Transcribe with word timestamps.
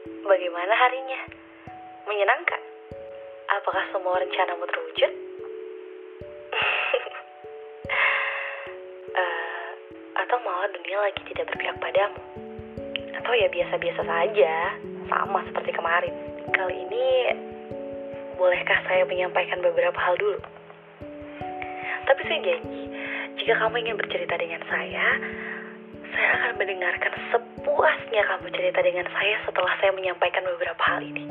Bagaimana 0.00 0.72
harinya? 0.72 1.20
Menyenangkan? 2.08 2.62
Apakah 3.52 3.84
semua 3.92 4.16
rencanamu 4.16 4.64
terwujud? 4.64 5.12
uh, 9.12 9.68
atau 10.24 10.36
malah 10.40 10.72
dunia 10.72 11.04
lagi 11.04 11.20
tidak 11.28 11.52
berpihak 11.52 11.76
padamu? 11.84 12.16
Atau 13.12 13.32
ya 13.36 13.52
biasa-biasa 13.52 14.00
saja, 14.00 14.54
sama 15.12 15.44
seperti 15.52 15.76
kemarin. 15.76 16.14
Kali 16.48 16.76
ini, 16.80 17.08
bolehkah 18.40 18.80
saya 18.88 19.04
menyampaikan 19.04 19.60
beberapa 19.60 20.00
hal 20.00 20.16
dulu? 20.16 20.40
Tapi 22.08 22.20
saya 22.24 22.40
janji, 22.40 22.82
jika 23.36 23.52
kamu 23.52 23.84
ingin 23.84 24.00
bercerita 24.00 24.40
dengan 24.40 24.64
saya, 24.64 25.06
saya 26.10 26.30
akan 26.42 26.52
mendengarkan 26.58 27.12
sepuasnya 27.30 28.22
kamu 28.26 28.46
cerita 28.54 28.80
dengan 28.82 29.06
saya 29.14 29.36
setelah 29.46 29.72
saya 29.78 29.92
menyampaikan 29.94 30.42
beberapa 30.42 30.82
hal 30.82 31.00
ini. 31.06 31.24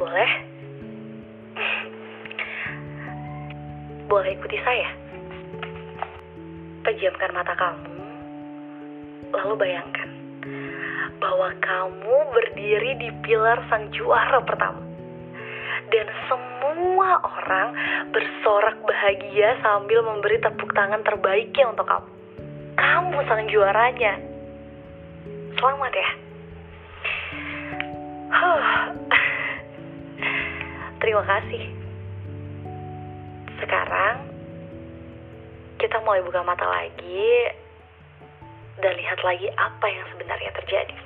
Boleh? 0.00 0.30
Boleh 4.10 4.30
ikuti 4.32 4.58
saya? 4.62 4.88
Pejamkan 6.86 7.34
mata 7.34 7.50
kamu, 7.58 7.90
lalu 9.34 9.54
bayangkan 9.58 10.10
bahwa 11.18 11.50
kamu 11.58 12.16
berdiri 12.30 12.92
di 13.02 13.10
pilar 13.26 13.58
sang 13.66 13.90
juara 13.90 14.38
pertama. 14.46 14.78
Dan 15.90 16.06
semua 16.30 17.18
orang 17.22 17.74
bersorak 18.10 18.78
bahagia 18.86 19.58
sambil 19.62 20.02
memberi 20.02 20.38
tepuk 20.38 20.70
tangan 20.74 21.02
terbaiknya 21.02 21.70
untuk 21.70 21.86
kamu 21.86 22.15
kamu 22.76 23.24
sang 23.24 23.48
juaranya. 23.48 24.20
Selamat 25.56 25.92
ya. 25.96 26.10
Terima 31.00 31.24
kasih. 31.24 31.64
Sekarang 33.56 34.28
kita 35.80 35.96
mulai 36.04 36.20
buka 36.20 36.44
mata 36.44 36.68
lagi 36.68 37.48
dan 38.80 38.92
lihat 38.96 39.20
lagi 39.24 39.48
apa 39.56 39.86
yang 39.88 40.04
sebenarnya 40.12 40.50
terjadi. 40.60 40.96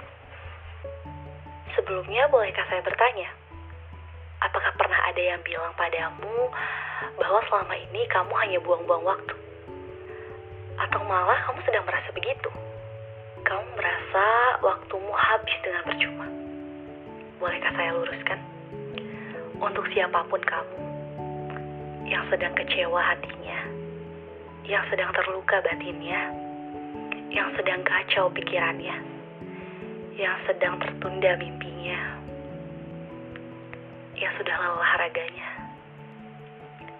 Sebelumnya 1.78 2.26
bolehkah 2.26 2.66
saya 2.66 2.82
bertanya? 2.82 3.30
Apakah 4.42 4.74
pernah 4.74 4.98
ada 5.06 5.22
yang 5.22 5.38
bilang 5.46 5.70
padamu 5.78 6.50
bahwa 7.14 7.40
selama 7.46 7.74
ini 7.78 8.02
kamu 8.10 8.32
hanya 8.42 8.58
buang-buang 8.64 9.04
waktu? 9.06 9.49
Atau 10.90 11.06
malah 11.06 11.38
kamu 11.46 11.62
sedang 11.62 11.86
merasa 11.86 12.10
begitu? 12.10 12.50
Kamu 13.46 13.62
merasa 13.78 14.26
waktumu 14.58 15.14
habis 15.14 15.54
dengan 15.62 15.86
percuma. 15.86 16.26
Bolehkah 17.38 17.70
saya 17.78 17.94
luruskan? 17.94 18.42
Untuk 19.62 19.86
siapa 19.94 20.26
pun 20.26 20.42
kamu 20.42 20.78
yang 22.10 22.26
sedang 22.26 22.50
kecewa 22.58 22.98
hatinya, 23.06 23.70
yang 24.66 24.82
sedang 24.90 25.14
terluka 25.14 25.62
batinnya, 25.62 26.34
yang 27.30 27.54
sedang 27.54 27.86
kacau 27.86 28.26
pikirannya, 28.34 28.98
yang 30.18 30.36
sedang 30.42 30.74
tertunda 30.82 31.38
mimpinya, 31.38 32.18
yang 34.18 34.34
sudah 34.42 34.58
lelah 34.58 34.92
raganya, 34.98 35.70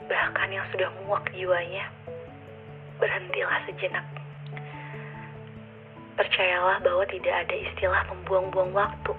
bahkan 0.06 0.46
yang 0.54 0.66
sudah 0.70 0.86
muak 1.02 1.26
jiwanya 1.34 1.90
sejenak. 3.66 4.06
Percayalah 6.20 6.84
bahwa 6.84 7.04
tidak 7.08 7.32
ada 7.32 7.54
istilah 7.56 8.02
membuang-buang 8.12 8.76
waktu. 8.76 9.12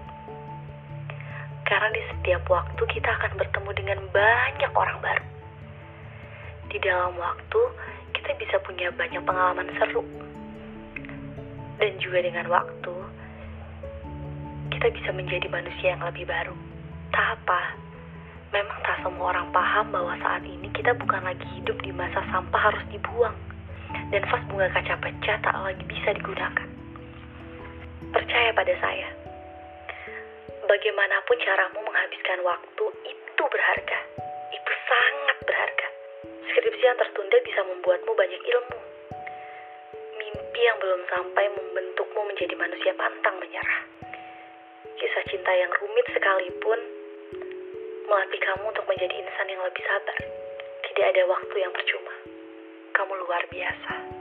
Karena 1.65 1.89
di 1.89 2.01
setiap 2.13 2.45
waktu 2.45 2.81
kita 2.93 3.09
akan 3.09 3.41
bertemu 3.41 3.69
dengan 3.73 3.99
banyak 4.13 4.71
orang 4.75 4.99
baru. 5.01 5.25
Di 6.69 6.77
dalam 6.77 7.17
waktu, 7.17 7.61
kita 8.13 8.31
bisa 8.37 8.55
punya 8.61 8.93
banyak 8.93 9.23
pengalaman 9.25 9.65
seru. 9.81 10.05
Dan 11.81 11.97
juga 11.97 12.21
dengan 12.21 12.45
waktu, 12.53 12.93
kita 14.77 14.87
bisa 14.93 15.09
menjadi 15.09 15.49
manusia 15.49 15.97
yang 15.97 16.03
lebih 16.05 16.29
baru. 16.29 16.53
Tak 17.09 17.27
apa, 17.41 17.61
memang 18.53 18.77
tak 18.85 19.01
semua 19.01 19.33
orang 19.33 19.49
paham 19.49 19.89
bahwa 19.89 20.13
saat 20.21 20.45
ini 20.45 20.69
kita 20.75 20.93
bukan 20.95 21.23
lagi 21.23 21.47
hidup 21.57 21.75
di 21.81 21.91
masa 21.95 22.21
sampah 22.29 22.61
harus 22.71 22.83
dibuang 22.93 23.33
dan 24.11 24.21
vas 24.27 24.43
bunga 24.51 24.67
kaca 24.75 24.95
pecah 24.99 25.37
tak 25.39 25.55
lagi 25.55 25.83
bisa 25.87 26.11
digunakan. 26.11 26.67
Percaya 28.11 28.51
pada 28.51 28.73
saya, 28.83 29.07
bagaimanapun 30.67 31.37
caramu 31.39 31.79
menghabiskan 31.79 32.43
waktu 32.43 32.85
itu 33.07 33.43
berharga. 33.47 33.99
Itu 34.51 34.71
sangat 34.87 35.37
berharga. 35.47 35.87
Skripsi 36.51 36.83
yang 36.83 36.99
tertunda 36.99 37.37
bisa 37.47 37.61
membuatmu 37.63 38.11
banyak 38.11 38.41
ilmu. 38.43 38.79
Mimpi 40.19 40.61
yang 40.63 40.77
belum 40.83 41.01
sampai 41.07 41.45
membentukmu 41.55 42.21
menjadi 42.27 42.55
manusia 42.59 42.91
pantang 42.99 43.39
menyerah. 43.39 43.81
Kisah 44.99 45.23
cinta 45.31 45.51
yang 45.55 45.71
rumit 45.79 46.05
sekalipun 46.11 46.79
melatih 48.11 48.41
kamu 48.43 48.63
untuk 48.75 48.85
menjadi 48.91 49.15
insan 49.23 49.47
yang 49.47 49.63
lebih 49.63 49.83
sabar. 49.87 50.17
Tidak 50.83 51.05
ada 51.15 51.23
waktu 51.31 51.55
yang 51.63 51.71
percuma 51.71 52.10
luar 53.19 53.43
biasa. 53.51 54.20